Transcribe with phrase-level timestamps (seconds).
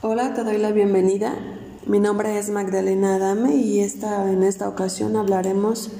[0.00, 1.34] Hola, te doy la bienvenida.
[1.84, 5.90] Mi nombre es Magdalena Adame y esta, en esta ocasión hablaremos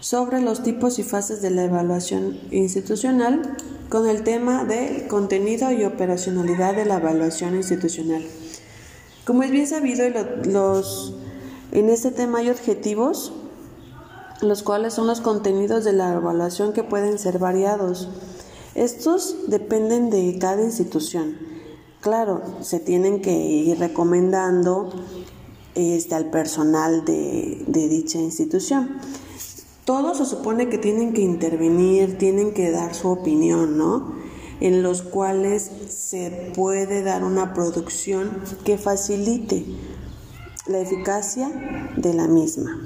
[0.00, 3.42] sobre los tipos y fases de la evaluación institucional
[3.90, 8.24] con el tema de contenido y operacionalidad de la evaluación institucional.
[9.26, 10.04] Como es bien sabido,
[10.46, 11.14] los,
[11.72, 13.34] en este tema hay objetivos,
[14.40, 18.08] los cuales son los contenidos de la evaluación que pueden ser variados.
[18.74, 21.47] Estos dependen de cada institución.
[22.00, 24.90] Claro, se tienen que ir recomendando
[25.74, 28.98] este, al personal de, de dicha institución.
[29.84, 34.14] Todos se supone que tienen que intervenir, tienen que dar su opinión, ¿no?
[34.60, 38.30] En los cuales se puede dar una producción
[38.64, 39.64] que facilite
[40.66, 41.50] la eficacia
[41.96, 42.78] de la misma.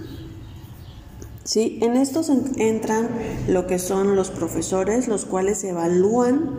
[1.45, 1.81] ¿Sí?
[1.83, 3.09] En estos entran
[3.49, 6.51] lo que son los profesores, los cuales evalúan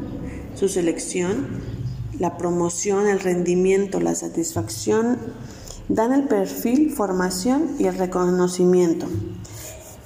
[0.56, 1.73] su selección
[2.20, 5.18] la promoción, el rendimiento, la satisfacción,
[5.90, 9.08] dan el perfil, formación y el reconocimiento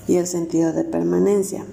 [0.07, 1.65] y el sentido de permanencia.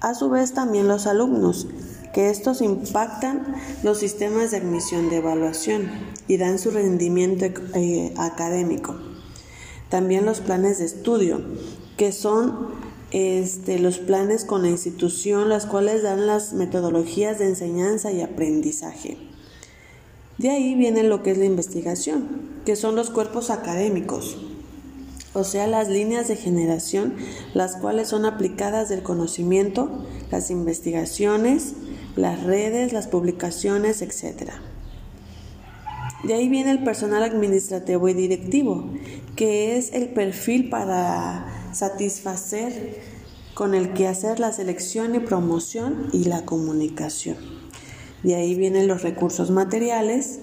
[0.00, 1.66] A su vez también los alumnos,
[2.14, 5.90] que estos impactan los sistemas de admisión de evaluación
[6.26, 8.96] y dan su rendimiento eh, académico.
[9.88, 11.40] También los planes de estudio,
[11.96, 12.68] que son
[13.10, 19.16] este, los planes con la institución, las cuales dan las metodologías de enseñanza y aprendizaje.
[20.38, 22.28] De ahí viene lo que es la investigación,
[22.64, 24.38] que son los cuerpos académicos,
[25.32, 27.14] o sea, las líneas de generación,
[27.54, 31.74] las cuales son aplicadas del conocimiento, las investigaciones,
[32.16, 34.50] las redes, las publicaciones, etc.
[36.24, 38.90] De ahí viene el personal administrativo y directivo,
[39.36, 43.00] que es el perfil para satisfacer
[43.54, 47.36] con el que hacer la selección y promoción y la comunicación.
[48.22, 50.40] De ahí vienen los recursos materiales,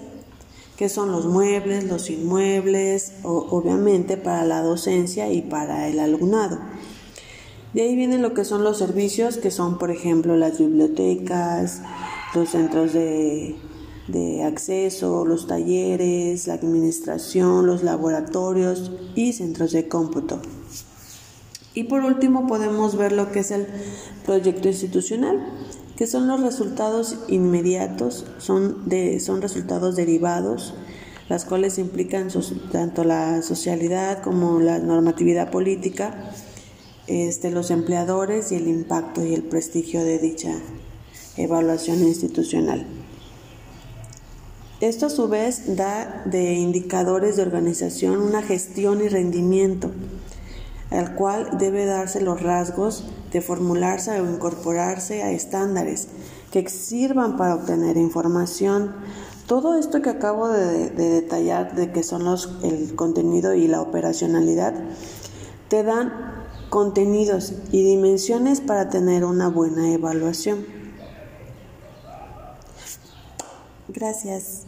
[0.76, 6.60] que son los muebles, los inmuebles, obviamente para la docencia y para el alumnado.
[7.74, 11.82] De ahí vienen lo que son los servicios, que son por ejemplo las bibliotecas,
[12.34, 13.56] los centros de,
[14.08, 20.40] de acceso, los talleres, la administración, los laboratorios y centros de cómputo.
[21.78, 23.68] Y por último podemos ver lo que es el
[24.26, 25.38] proyecto institucional,
[25.96, 30.74] que son los resultados inmediatos, son, de, son resultados derivados,
[31.28, 32.30] las cuales implican
[32.72, 36.32] tanto la socialidad como la normatividad política,
[37.06, 40.58] este, los empleadores y el impacto y el prestigio de dicha
[41.36, 42.88] evaluación institucional.
[44.80, 49.92] Esto a su vez da de indicadores de organización una gestión y rendimiento
[50.90, 56.08] al cual debe darse los rasgos de formularse o incorporarse a estándares
[56.50, 58.94] que sirvan para obtener información.
[59.46, 64.74] Todo esto que acabo de, detallar de que son los, el contenido y la operacionalidad,
[65.68, 66.12] te dan
[66.70, 70.66] contenidos y dimensiones para tener una buena evaluación.
[73.88, 74.66] Gracias.